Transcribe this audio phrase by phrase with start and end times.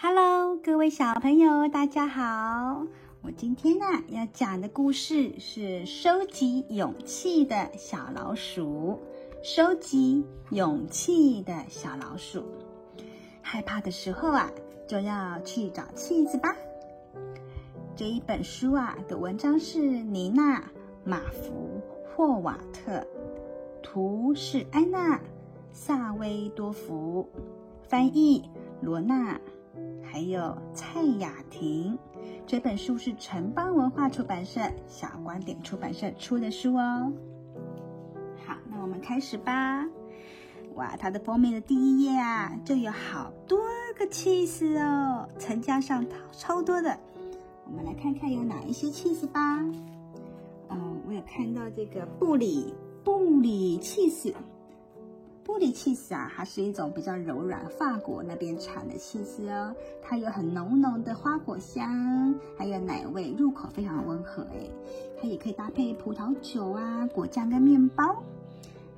[0.00, 2.86] Hello，各位小朋友，大家好。
[3.20, 9.00] 我今天呢要讲的故事是收集勇气的小老鼠。
[9.42, 12.44] 收集勇气的小老鼠，
[13.42, 14.48] 害怕的时候啊，
[14.86, 16.54] 就要去找气子吧。
[17.96, 20.60] 这一本书啊的文章是妮娜·
[21.02, 21.80] 马福
[22.14, 23.04] 霍瓦特，
[23.82, 25.16] 图是安娜·
[25.72, 27.28] 萨维多夫，
[27.82, 28.48] 翻译
[28.80, 29.40] 罗娜。
[30.02, 31.98] 还有蔡雅婷，
[32.46, 37.12] 这本书是城邦文化出版社、小光点出版社出的书哦。
[38.46, 39.86] 好，那我们开始吧。
[40.74, 43.58] 哇，它的封面的第一页啊，就有好多
[43.98, 46.98] 个起司哦，层架上超多的。
[47.66, 49.58] 我们来看看有哪一些起司吧。
[50.70, 52.72] 嗯，我有看到这个布里
[53.04, 54.08] 布里起
[55.48, 55.52] 司。
[55.52, 59.74] 布里起司啊，它是一种比较柔软，法国那边产的起司哦。
[60.02, 64.70] 它有很浓浓的花果香，还有奶味，入口非常温和诶。
[65.18, 68.22] 它也可以搭配葡萄酒啊、果酱跟面包。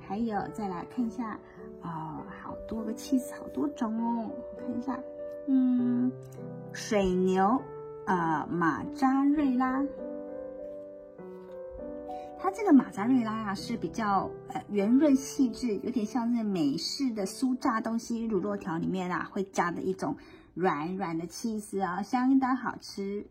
[0.01, 1.39] 还有，再来看一下，
[1.83, 4.29] 哦，好多个起司，好多种哦。
[4.59, 4.99] 看一下，
[5.47, 6.11] 嗯，
[6.73, 7.61] 水牛，
[8.05, 9.81] 呃，马扎瑞拉。
[12.53, 20.17] 这个马扎瑞拉啊是比较呃圆润细致，有点像是美式的酥炸东西乳酪条里面啊会加的一种
[20.53, 23.25] 软软的起司啊，相当好吃。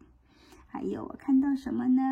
[0.66, 2.02] 还有我看到什么呢？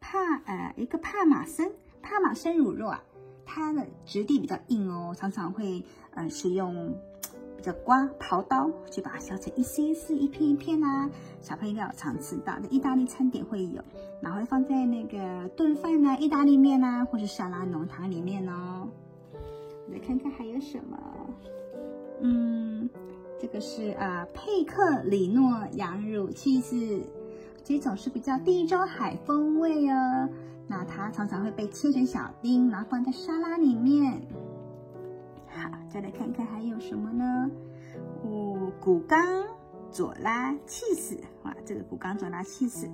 [0.00, 3.02] 帕呃一个帕玛森帕玛森乳酪啊，
[3.44, 6.96] 它的质地比较硬哦，常常会呃使用。
[7.60, 13.82] 叫刮刨刀去把它削成一丝一丝、一片一片啊，小朋友常吃到的意大利餐点会有，
[14.20, 18.88] 然后会放在那个炖饭啊、意大利面啊，或是沙拉浓汤里面哦。
[19.86, 20.98] 我来看看还有什么，
[22.20, 22.88] 嗯，
[23.40, 27.00] 这个是啊佩克里诺羊乳起司，
[27.64, 30.28] 这种是比较地中海风味哦。
[30.68, 34.22] 那它常常会被切成小丁，然后放在沙拉里面。
[35.92, 37.50] 再来看看还有什么呢？
[38.22, 39.18] 哦，古冈
[39.90, 42.88] 佐拉起司，哇，这个古冈佐拉起司，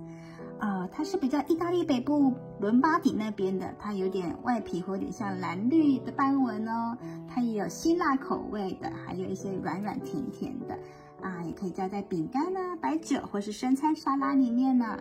[0.59, 6.97] 啊、它是比较意大利北部伦巴底那边的，它有点外皮会有点像蓝绿的斑纹哦。
[7.29, 10.79] 它也有辛辣口味的，还有一些软软甜甜的，
[11.21, 14.99] 啊，也可以加在饼干呢、啊、白酒或是生菜沙拉里面呢。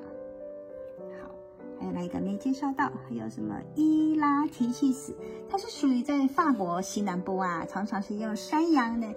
[1.86, 2.92] 还有哪一个没介绍到？
[3.08, 5.16] 还有什么伊拉提起司？
[5.48, 9.08] 它是属于在法国西南部啊，常常是用山羊的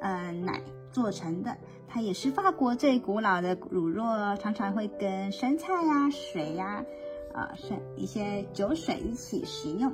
[0.00, 0.60] 呃奶
[0.92, 1.56] 做成的。
[1.88, 6.84] 它也是法国最古老的乳酪，常常会跟生菜呀、水呀、
[7.32, 9.90] 啊、呃，一些酒水一起食用。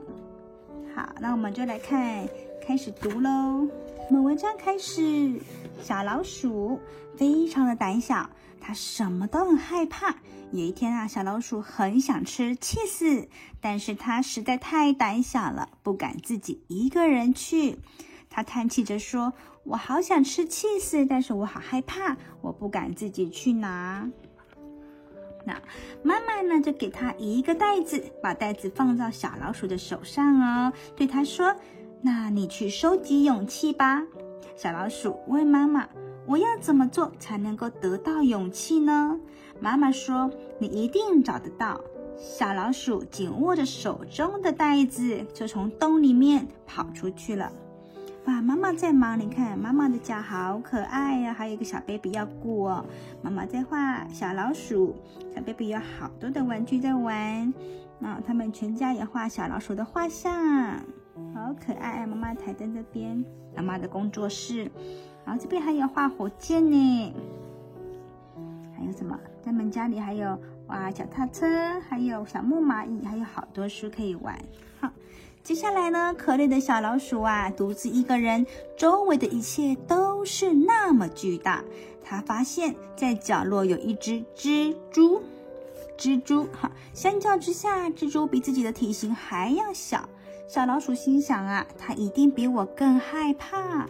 [0.93, 2.29] 好，那我们就来看，
[2.61, 3.69] 开始读喽。
[4.11, 5.41] 我们文章开始，
[5.81, 6.81] 小老鼠
[7.17, 8.29] 非常的胆小，
[8.67, 10.17] 它什么都很害怕。
[10.51, 13.29] 有一天啊，小老鼠很想吃起司，
[13.61, 17.79] 但是它实在太胆小了，不敢自己一个人去。
[18.31, 24.09] 它叹气着说：“我好想吃起司，但是我好害怕，我不敢自己去拿。”
[25.45, 25.61] 那
[26.03, 31.55] 妈妈呢，就给它一个袋子，把袋子放到小老鼠的手上哦，对它说
[32.01, 34.03] ：“那你去收集勇气吧。”
[34.57, 35.87] 小老鼠问妈妈
[36.27, 39.19] ：“我要怎么做才能够得到勇气呢？”
[39.61, 41.81] 妈妈说：“你一定找得到。”
[42.17, 47.51] 小老鼠紧握着手中的袋子，就从洞里面跑出去了。
[48.27, 52.85] 哇，妈妈在忙，你看，妈妈的脚好可爱呀，还有一个小 baby 要顾哦。
[53.21, 54.97] 妈妈在画小老鼠，
[55.35, 57.53] 小 baby 有好多的玩具在玩。
[57.99, 60.81] 那他们全家也画小老鼠的画像，
[61.35, 62.07] 好可爱。
[62.07, 63.25] 妈妈台灯这边，
[63.57, 64.71] 妈妈的工作室，
[65.25, 67.15] 然后这边还有画火箭呢。
[68.77, 69.19] 还有什么？
[69.45, 71.47] 他们家里还有哇，脚踏车，
[71.89, 74.37] 还有小木蚂蚁，还有好多书可以玩。
[74.81, 74.91] 好，
[75.43, 81.63] 接下来呢，可怜的小老鼠啊，独自一个人，周围的一切都是那么巨大。
[82.03, 85.23] 他发现，在角落有一只蜘蛛。
[85.97, 90.09] 蜘蛛哈，相较之下，蜘蛛比自己的体型还要小。
[90.47, 93.87] 小老鼠心想啊，它一定比我更害怕。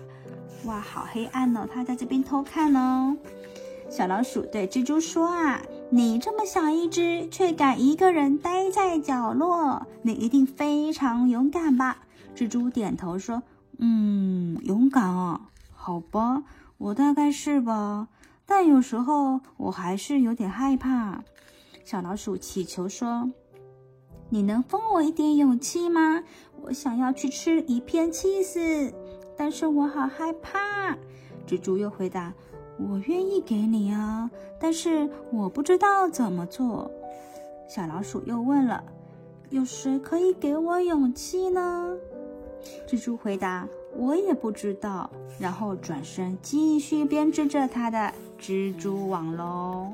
[0.65, 1.69] 哇，好黑暗哦！
[1.71, 3.17] 它在这边偷看哦。
[3.91, 5.61] 小老鼠对蜘蛛说：“啊，
[5.91, 11.99] 你这么小一只，却敢一个人待在角落，你一定非常勇敢吧？”
[12.35, 13.43] 蜘蛛点头说
[13.79, 16.45] ：“嗯，勇敢啊，好吧，
[16.79, 18.09] 我大概是吧。
[18.47, 21.23] 但有时候我还是有点害怕。”
[21.85, 23.31] 小老鼠祈求说
[24.35, 26.25] ：“你能分我一点勇气吗？
[26.63, 28.93] 我想要去吃一片起司，
[29.37, 30.99] 但是我好害怕。”
[31.47, 32.35] 蜘蛛又回答。
[32.77, 34.29] 我愿意给你啊，
[34.59, 36.91] 但是我不知道怎么做。
[37.69, 38.83] 小老鼠又问了
[39.51, 41.97] ：“有谁可以给我勇气呢？”
[42.91, 45.09] 蜘蛛回答：“我也不知道。”
[45.39, 49.93] 然后转身继续编织着它的蜘蛛网喽。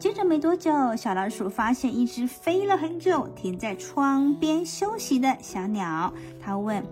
[0.00, 6.14] 接着没多久，小老鼠发现一只飞了很久、停在窗边休息的小鸟。
[6.40, 6.82] 它问：“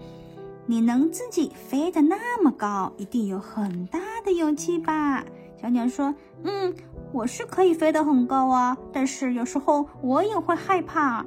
[0.69, 5.25] 你能自己飞得那么高，一定有很大的勇气吧？”
[5.58, 6.14] 小鸟说
[6.44, 6.75] ：“嗯，
[7.10, 11.25] 我是可以飞得很高啊，但是有时候我也会害怕。”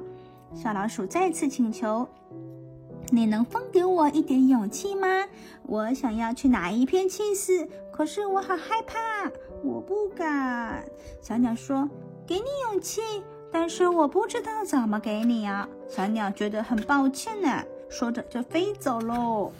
[0.54, 2.06] 小老鼠再次请求。
[3.10, 5.08] 你能分给我一点勇气吗？
[5.64, 9.30] 我想要去拿一片起司，可是我好害怕，
[9.62, 10.84] 我不敢。
[11.20, 11.88] 小鸟说
[12.26, 13.00] ：“给你勇气，
[13.50, 19.52] 但是我不知道怎么给你啊。”小鸟觉得很抱歉呢，说着就飞走喽。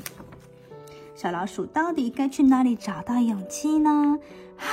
[1.14, 4.18] 小老鼠到底该去哪里找到勇气呢？
[4.58, 4.66] 啊，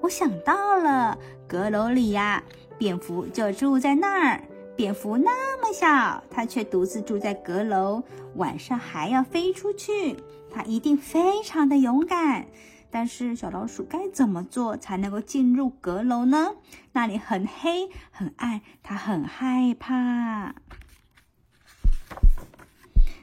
[0.00, 2.42] 我想到了，阁楼里呀，
[2.76, 4.42] 蝙蝠就住在那儿。
[4.74, 8.02] 蝙蝠那么小，它却独自住在阁楼，
[8.36, 10.16] 晚上还要飞出去，
[10.50, 12.46] 它一定非常的勇敢。
[12.92, 16.50] 但是小老鼠该怎么做才能够进入阁楼呢？
[16.92, 20.54] 那里很黑很暗，它很害怕。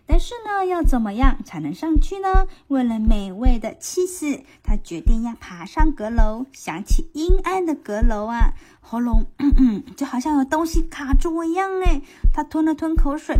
[0.07, 2.47] 但是呢，要怎么样才能上去呢？
[2.69, 6.47] 为了美味的气势，他决定要爬上阁楼。
[6.51, 12.01] 想起阴暗的阁楼啊，喉咙嗯嗯，就好像有东西卡住一样哎。
[12.33, 13.35] 他吞了吞口水，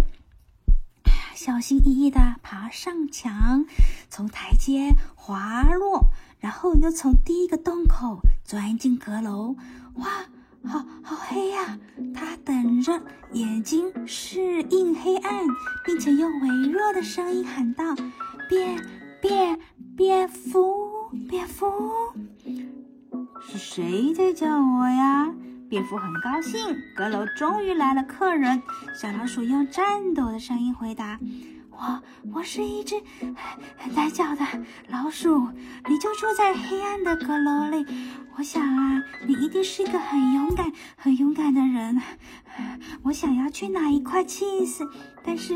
[1.41, 3.65] 小心翼翼地爬上墙，
[4.09, 6.09] 从台阶滑落，
[6.41, 9.56] 然后又从第一个洞口钻进阁楼。
[9.94, 10.25] 哇！
[10.65, 11.80] 好好黑呀、啊！
[12.13, 13.01] 他等着，
[13.31, 15.45] 眼睛适应黑暗，
[15.86, 17.95] 并且用微弱的声音喊道
[18.50, 18.77] ：“蝙
[19.21, 19.57] 蝙
[19.95, 21.89] 蝙蝠，蝙蝠，
[23.39, 25.33] 是谁在叫我呀？”
[25.69, 28.63] 蝙蝠很高兴，阁楼终于来了客人。
[29.00, 31.19] 小老鼠用颤抖的声音回答。
[31.69, 32.95] 我我是一只
[33.77, 34.44] 很胆小的
[34.88, 35.48] 老鼠，
[35.88, 37.86] 你就住在黑暗的阁楼里。
[38.36, 42.01] 我想啊，你一定是一个很勇敢、很勇敢的人。
[43.04, 44.83] 我想要去拿一块 cheese，，
[45.24, 45.56] 但是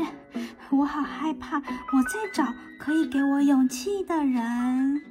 [0.70, 1.56] 我好害怕。
[1.58, 5.02] 我在找可以给我勇气的人。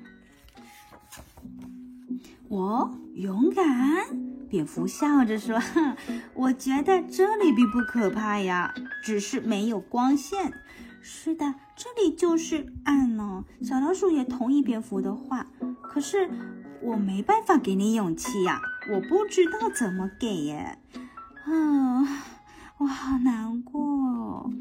[2.47, 4.32] 我勇敢？
[4.53, 5.59] 蝙蝠笑着说
[6.35, 8.71] ：“我觉得这里并不可怕呀，
[9.03, 10.53] 只是没有光线。”
[11.01, 13.45] 是的，这里就是暗呢。
[13.63, 15.47] 小老鼠也同意蝙蝠的话，
[15.81, 16.29] 可是
[16.83, 18.61] 我没办法给你勇气呀，
[18.91, 20.77] 我不知道怎么给耶。
[21.47, 22.07] 嗯，
[22.77, 24.51] 我好难过。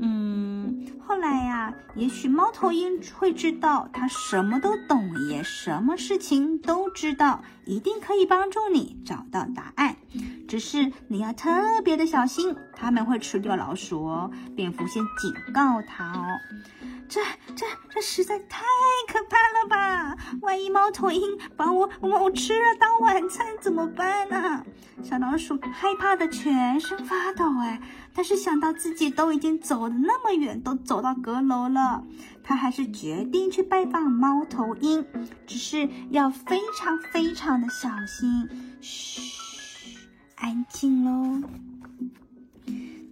[0.00, 9.96] 嗯，后来呀，也许猫头鹰会知道，它什么都懂，也什么事情都知道，一定可以帮助你找到答案。
[10.46, 14.30] 只是你要特别的小心，他们会吃掉老鼠哦。
[14.54, 16.38] 蝙蝠先警告它哦。
[17.08, 17.20] 这、
[17.56, 18.62] 这、这实在太
[19.10, 20.16] 可怕了吧！
[20.42, 24.62] 万一猫头鹰把我我吃了当晚餐怎么办呢？
[25.02, 27.80] 小老鼠害怕的全身发抖哎，
[28.14, 32.04] 但是想到自己都已经走了那么远，都走到阁楼了，
[32.42, 35.06] 它还是决定去拜访猫头鹰，
[35.46, 38.48] 只是要非常非常的小心，
[38.80, 39.22] 嘘，
[40.36, 41.48] 安静喽。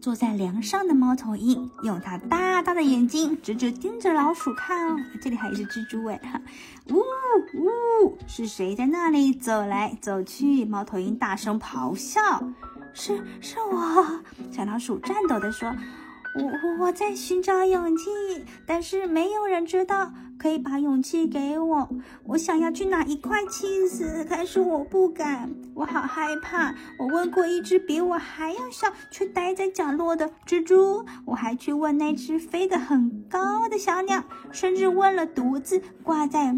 [0.06, 6.40] 坐在梁上的猫头鹰用它大大的眼睛直直盯着老鼠看哦，这里还有一只蜘蛛哎，哈，
[6.94, 7.02] 呜
[7.58, 10.64] 呜，是谁在那里走来走去？
[10.64, 12.20] 猫头鹰大声咆哮，
[12.94, 14.22] 是是我。
[14.52, 15.74] 小老鼠颤抖地说。
[16.38, 18.04] 我我在寻找勇气，
[18.66, 21.88] 但是没有人知道可以把勇气给我。
[22.24, 26.74] 我想要去拿一块起司，但是我不敢，我好害怕。
[26.98, 36.48] 我问过一只比我还要小却待在角落的蜘蛛，我还去问那只飞得很高的小鸟，甚至问了独自挂在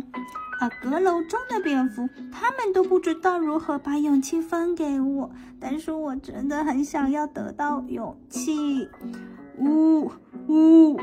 [0.59, 5.31] 啊阁楼中的蝙蝠，他们都不知道如何把勇气分给我。
[5.61, 8.89] 但是我真的很想要得到勇气。
[9.59, 10.11] 呜
[10.49, 11.01] 呜，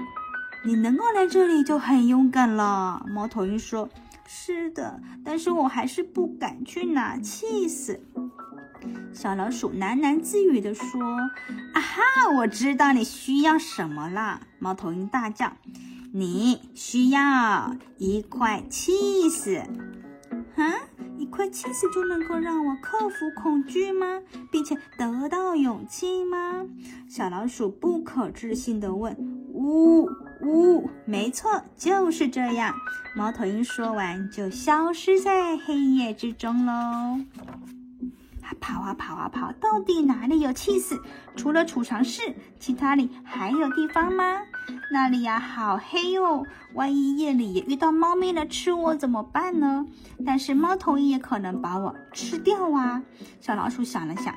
[0.66, 3.06] 你能够来这里就很勇敢了。
[3.08, 3.90] 猫头鹰说
[4.26, 8.00] ：“是的，但是我还是不敢去拿气死。”
[9.14, 11.02] 小老鼠喃喃自语地说
[11.74, 12.02] ：“啊哈，
[12.38, 15.54] 我知道你需要什么了。”猫头鹰大叫
[16.14, 19.58] ：“你需要一块起司。”
[20.56, 20.74] 啊，
[21.36, 24.22] 一块起司就能够让我克服恐惧吗？
[24.50, 26.66] 并且得到勇气吗？
[27.10, 29.14] 小老鼠不可置信地问。
[29.52, 30.06] 呜
[30.40, 32.74] 呜，没错，就是这样。
[33.18, 37.20] 猫头鹰说完，就消失在黑夜之中喽。
[38.42, 40.98] 它跑啊跑啊跑，到底哪里有气死？
[41.36, 44.40] 除了储藏室，其他里还有地方吗？
[44.92, 46.46] 那里呀，好黑哟！
[46.74, 49.86] 万一夜里也遇到猫咪来吃我怎么办呢？
[50.26, 53.02] 但是猫头鹰也可能把我吃掉啊！
[53.42, 54.34] 小老鼠想了想，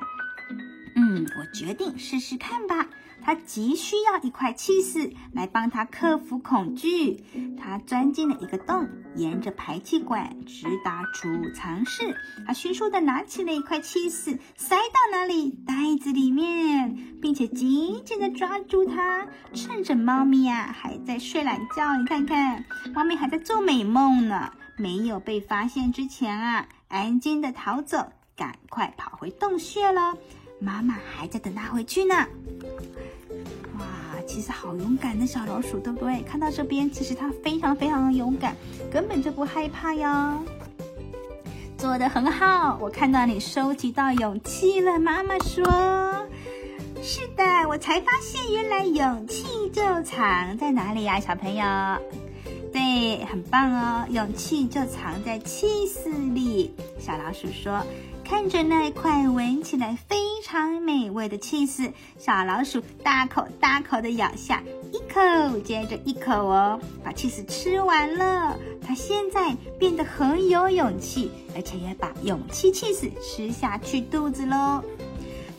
[0.95, 2.87] 嗯，我决定试试看吧。
[3.29, 7.23] 他急需要一块起司来帮他克服恐惧。
[7.61, 12.17] 他钻进了一个洞，沿着排气管直达储藏室。
[12.47, 15.51] 他迅速地拿起了一块起司，塞到哪里？
[15.51, 19.27] 袋子里面，并且紧紧地抓住它。
[19.53, 30.17] 趁着猫咪啊还在睡懒觉，你看看，猫咪还在做美梦呢，没有被发现之前啊，安静地逃走，赶快跑回洞穴了。
[30.61, 32.25] 妈妈还在等它回去呢。
[34.29, 36.21] 其实好勇敢的小老鼠，对不对？
[36.21, 38.55] 看到这边，其实它非常非常的勇敢，
[38.91, 40.37] 根本就不害怕哟。
[41.79, 44.99] 做的很好，我看到你收集到勇气了。
[44.99, 45.63] 妈妈说
[47.01, 51.65] ：“是的，我才发现原来勇气就藏在哪里呀，小朋友。”
[52.71, 56.71] 对，很棒哦，勇气就藏在气势里。
[56.99, 57.83] 小老鼠说。
[58.29, 68.57] 看着那块闻起来非非常美味的气死，小老鼠大口大口的咬下，一口接着一口哦，把气死吃完了。
[68.81, 74.81] 它现在变得很有勇气，而且也把勇气气死吃下去肚子喽。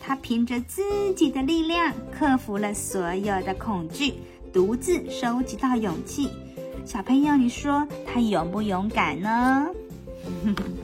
[0.01, 0.81] 它凭着自
[1.13, 4.15] 己的力量克服了所有的恐惧，
[4.51, 6.27] 独自收集到勇气。
[6.87, 9.67] 小朋友，你说它勇不勇敢呢？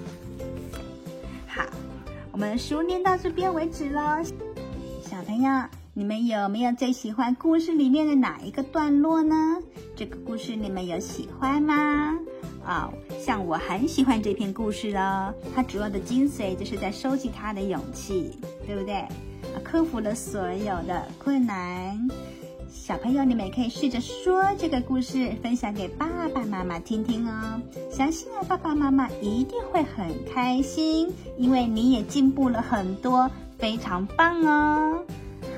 [2.38, 4.24] 我们书念到这边为止喽，
[5.01, 5.50] 小朋友，
[5.96, 9.58] 你们有没有最喜欢故事里面的哪一个段落呢？
[9.96, 12.13] 这个故事你们有喜欢吗？
[12.63, 19.03] 啊、像我很喜欢这篇故事哦，它主要的精髓就是在收集它的勇气，对不对？
[19.63, 22.08] 克服了所有的困难。
[22.70, 27.62] 小朋友，你们也可以试着说这个故事，分享给爸爸妈妈听听哦。
[27.92, 35.04] 相信啊，爸爸妈妈一定会很开心，因为你也进步了很多，非常棒哦。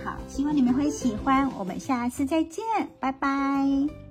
[0.04, 1.51] 好，希望你们会喜欢。
[1.58, 2.63] 我们下次再见，
[3.00, 4.09] 拜拜。